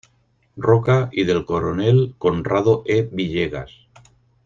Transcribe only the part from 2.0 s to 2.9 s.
Conrado